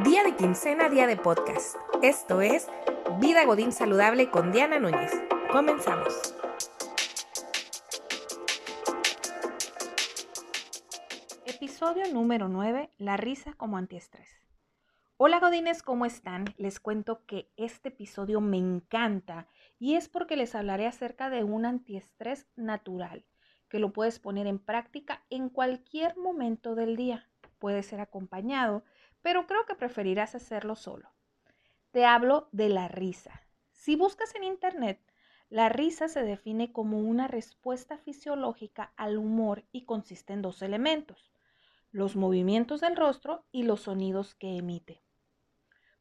[0.00, 1.76] Día de quincena, día de podcast.
[2.00, 2.66] Esto es
[3.20, 5.12] Vida Godín Saludable con Diana Núñez.
[5.52, 6.34] Comenzamos.
[11.44, 14.30] Episodio número 9, la risa como antiestrés.
[15.18, 16.46] Hola Godines, ¿cómo están?
[16.56, 19.46] Les cuento que este episodio me encanta
[19.78, 23.26] y es porque les hablaré acerca de un antiestrés natural
[23.68, 27.28] que lo puedes poner en práctica en cualquier momento del día.
[27.58, 28.84] Puede ser acompañado,
[29.22, 31.10] pero creo que preferirás hacerlo solo.
[31.90, 33.42] Te hablo de la risa.
[33.70, 35.00] Si buscas en Internet,
[35.48, 41.30] la risa se define como una respuesta fisiológica al humor y consiste en dos elementos,
[41.90, 45.02] los movimientos del rostro y los sonidos que emite.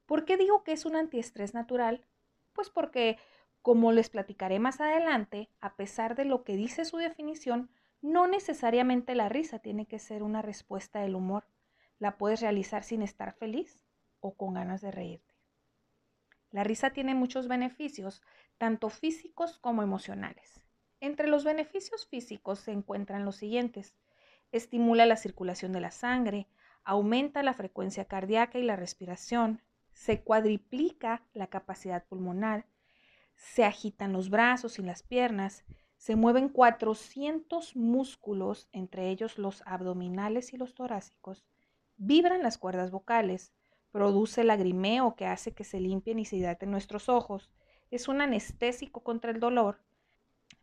[0.06, 2.06] ¿Por qué digo que es un antiestrés natural?
[2.54, 3.18] Pues porque
[3.62, 7.70] como les platicaré más adelante, a pesar de lo que dice su definición,
[8.02, 11.46] no necesariamente la risa tiene que ser una respuesta del humor.
[12.02, 13.80] La puedes realizar sin estar feliz
[14.22, 15.36] o con ganas de reírte.
[16.50, 18.24] La risa tiene muchos beneficios,
[18.58, 20.64] tanto físicos como emocionales.
[21.00, 23.94] Entre los beneficios físicos se encuentran los siguientes.
[24.52, 26.48] Estimula la circulación de la sangre,
[26.84, 32.66] aumenta la frecuencia cardíaca y la respiración, se cuadriplica la capacidad pulmonar,
[33.36, 35.66] se agitan los brazos y las piernas,
[35.98, 41.46] se mueven 400 músculos, entre ellos los abdominales y los torácicos,
[42.04, 43.54] vibran las cuerdas vocales,
[43.92, 47.52] produce lagrimeo que hace que se limpien y se hidraten nuestros ojos,
[47.92, 49.84] es un anestésico contra el dolor,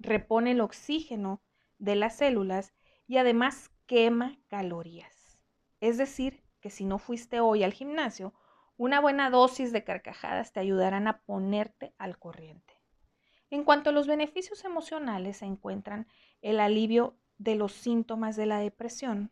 [0.01, 1.41] repone el oxígeno
[1.79, 2.75] de las células
[3.07, 5.39] y además quema calorías.
[5.81, 8.35] Es decir, que si no fuiste hoy al gimnasio,
[8.77, 12.75] una buena dosis de carcajadas te ayudarán a ponerte al corriente.
[13.51, 16.09] En cuanto a los beneficios emocionales, se encuentran
[16.43, 19.31] el alivio de los síntomas de la depresión,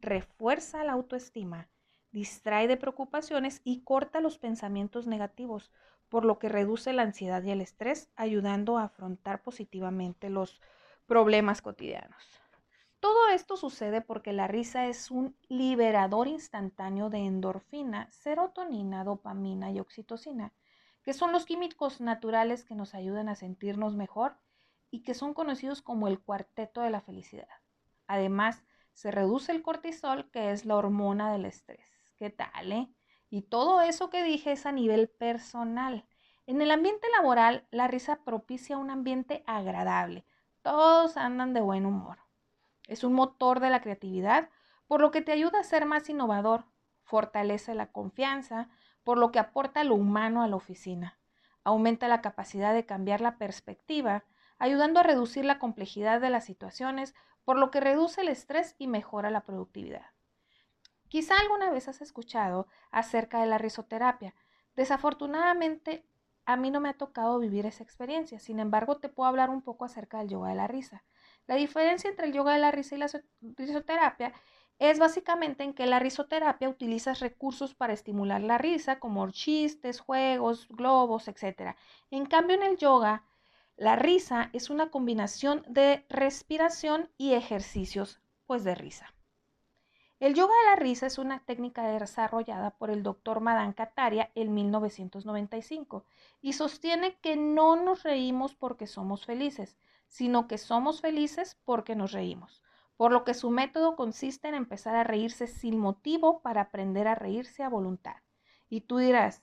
[0.00, 1.68] refuerza la autoestima,
[2.12, 5.70] distrae de preocupaciones y corta los pensamientos negativos,
[6.08, 10.60] por lo que reduce la ansiedad y el estrés, ayudando a afrontar positivamente los
[11.06, 12.22] problemas cotidianos.
[13.00, 19.80] Todo esto sucede porque la risa es un liberador instantáneo de endorfina, serotonina, dopamina y
[19.80, 20.52] oxitocina,
[21.02, 24.36] que son los químicos naturales que nos ayudan a sentirnos mejor
[24.90, 27.48] y que son conocidos como el cuarteto de la felicidad.
[28.06, 28.64] Además,
[28.96, 31.84] se reduce el cortisol, que es la hormona del estrés.
[32.16, 32.88] ¿Qué tal, eh?
[33.28, 36.06] Y todo eso que dije es a nivel personal.
[36.46, 40.24] En el ambiente laboral, la risa propicia un ambiente agradable.
[40.62, 42.20] Todos andan de buen humor.
[42.88, 44.48] Es un motor de la creatividad,
[44.86, 46.64] por lo que te ayuda a ser más innovador,
[47.02, 48.70] fortalece la confianza,
[49.04, 51.18] por lo que aporta lo humano a la oficina.
[51.64, 54.24] Aumenta la capacidad de cambiar la perspectiva,
[54.58, 57.14] ayudando a reducir la complejidad de las situaciones,
[57.46, 60.10] por lo que reduce el estrés y mejora la productividad.
[61.08, 64.34] Quizá alguna vez has escuchado acerca de la risoterapia.
[64.74, 66.04] Desafortunadamente,
[66.44, 68.40] a mí no me ha tocado vivir esa experiencia.
[68.40, 71.04] Sin embargo, te puedo hablar un poco acerca del yoga de la risa.
[71.46, 73.08] La diferencia entre el yoga de la risa y la
[73.40, 74.34] risoterapia
[74.80, 80.66] es básicamente en que la risoterapia utiliza recursos para estimular la risa, como chistes, juegos,
[80.68, 81.76] globos, etc.
[82.10, 83.22] En cambio, en el yoga,
[83.76, 89.12] la risa es una combinación de respiración y ejercicios, pues de risa.
[90.18, 94.54] El yoga de la risa es una técnica desarrollada por el doctor Madan Kataria en
[94.54, 96.06] 1995
[96.40, 99.76] y sostiene que no nos reímos porque somos felices,
[100.08, 102.62] sino que somos felices porque nos reímos,
[102.96, 107.14] por lo que su método consiste en empezar a reírse sin motivo para aprender a
[107.14, 108.16] reírse a voluntad.
[108.70, 109.42] Y tú dirás,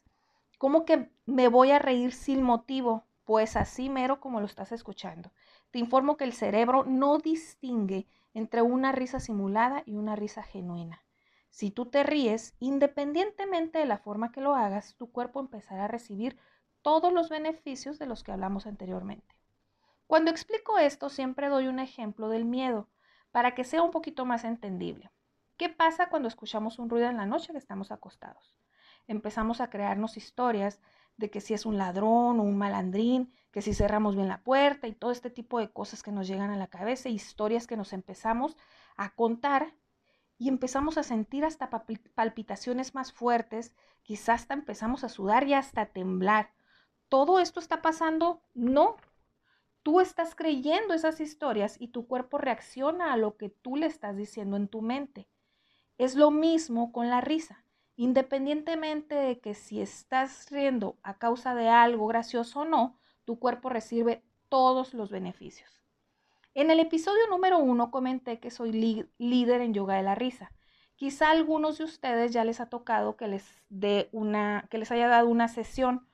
[0.57, 3.05] ¿cómo que me voy a reír sin motivo?
[3.25, 5.31] Pues así mero como lo estás escuchando.
[5.71, 11.03] Te informo que el cerebro no distingue entre una risa simulada y una risa genuina.
[11.49, 15.87] Si tú te ríes, independientemente de la forma que lo hagas, tu cuerpo empezará a
[15.87, 16.37] recibir
[16.81, 19.35] todos los beneficios de los que hablamos anteriormente.
[20.07, 22.89] Cuando explico esto, siempre doy un ejemplo del miedo
[23.31, 25.11] para que sea un poquito más entendible.
[25.57, 28.55] ¿Qué pasa cuando escuchamos un ruido en la noche que estamos acostados?
[29.07, 30.79] Empezamos a crearnos historias
[31.17, 34.87] de que si es un ladrón o un malandrín, que si cerramos bien la puerta
[34.87, 37.93] y todo este tipo de cosas que nos llegan a la cabeza, historias que nos
[37.93, 38.57] empezamos
[38.95, 39.75] a contar
[40.37, 45.85] y empezamos a sentir hasta palpitaciones más fuertes, quizás hasta empezamos a sudar y hasta
[45.85, 46.53] temblar.
[47.09, 48.41] ¿Todo esto está pasando?
[48.53, 48.97] No,
[49.83, 54.15] Tú estás creyendo esas historias y tu cuerpo reacciona a lo que tú le estás
[54.15, 55.27] diciendo en tu mente.
[55.97, 57.62] Es lo mismo con la risa.
[57.95, 63.69] Independientemente de que si estás riendo a causa de algo gracioso o no, tu cuerpo
[63.69, 65.83] recibe todos los beneficios.
[66.55, 68.71] En el episodio número uno comenté que soy
[69.17, 70.51] líder en yoga de la risa.
[70.95, 74.91] Quizá a algunos de ustedes ya les ha tocado que les, dé una, que les
[74.91, 76.07] haya dado una sesión.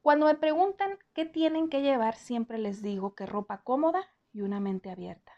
[0.00, 4.58] Cuando me preguntan qué tienen que llevar, siempre les digo que ropa cómoda y una
[4.58, 5.32] mente abierta.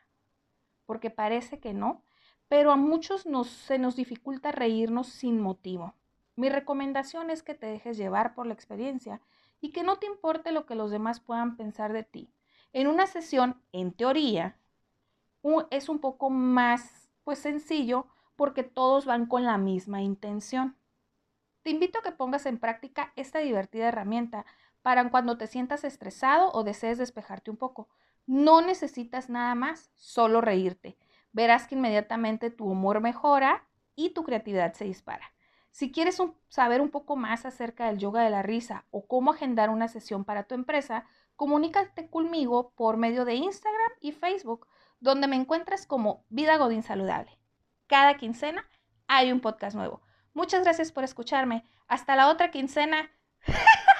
[0.87, 2.03] Porque parece que no,
[2.49, 5.95] pero a muchos nos, se nos dificulta reírnos sin motivo.
[6.37, 9.21] Mi recomendación es que te dejes llevar por la experiencia
[9.61, 12.31] y que no te importe lo que los demás puedan pensar de ti.
[12.73, 14.57] En una sesión, en teoría,
[15.71, 18.07] es un poco más pues sencillo
[18.37, 20.77] porque todos van con la misma intención.
[21.63, 24.47] Te invito a que pongas en práctica esta divertida herramienta
[24.83, 27.89] para cuando te sientas estresado o desees despejarte un poco.
[28.27, 30.97] No necesitas nada más, solo reírte.
[31.33, 35.33] Verás que inmediatamente tu humor mejora y tu creatividad se dispara.
[35.71, 39.71] Si quieres saber un poco más acerca del yoga de la risa o cómo agendar
[39.71, 41.05] una sesión para tu empresa,
[41.37, 44.67] comunícate conmigo por medio de Instagram y Facebook,
[45.01, 47.39] donde me encuentras como Vida Godín Saludable.
[47.87, 48.67] Cada quincena
[49.07, 50.03] hay un podcast nuevo.
[50.35, 51.65] Muchas gracias por escucharme.
[51.87, 53.11] Hasta la otra quincena.